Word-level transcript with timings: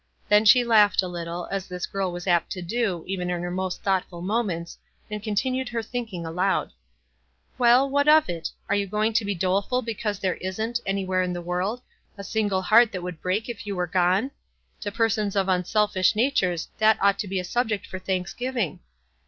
Then 0.29 0.45
she 0.45 0.63
laughed 0.63 1.03
a 1.03 1.07
little, 1.07 1.45
as 1.51 1.67
this 1.67 1.85
girl 1.85 2.11
was 2.11 2.25
apt 2.25 2.51
to 2.53 2.63
do, 2.63 3.03
even 3.05 3.29
in 3.29 3.43
her 3.43 3.51
most 3.51 3.83
thought 3.83 4.03
ful 4.09 4.23
moments, 4.23 4.79
and 5.11 5.21
continued 5.21 5.69
her 5.69 5.83
thinking 5.83 6.25
aloud. 6.25 6.71
"Well, 7.59 7.87
what 7.87 8.07
of 8.07 8.27
it? 8.27 8.49
Are 8.67 8.73
you 8.73 8.87
going 8.87 9.13
to 9.13 9.23
be 9.23 9.35
dole 9.35 9.61
ful 9.61 9.83
because 9.83 10.17
there 10.17 10.37
isn't, 10.37 10.79
anywhere 10.87 11.21
in 11.21 11.33
the 11.33 11.39
world, 11.39 11.83
a 12.17 12.23
single 12.23 12.63
heart 12.63 12.91
that 12.93 13.03
would 13.03 13.21
break 13.21 13.47
if 13.47 13.67
you 13.67 13.75
were 13.75 13.85
gone! 13.85 14.31
To 14.79 14.91
persons 14.91 15.35
of 15.35 15.47
unselfish 15.47 16.15
natures 16.15 16.69
that 16.79 16.97
ought 16.99 17.19
to 17.19 17.27
be 17.27 17.39
a 17.39 17.43
subject 17.43 17.85
for 17.85 17.99
thanksgiving. 17.99 18.79